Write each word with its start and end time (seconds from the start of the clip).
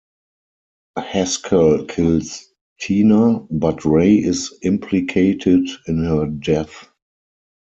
Haskell 0.97 1.85
kills 1.85 2.47
Tina, 2.79 3.41
but 3.51 3.85
Ray 3.85 4.15
is 4.15 4.51
implicated 4.63 5.69
in 5.85 6.03
her 6.05 6.25
death. 6.25 6.89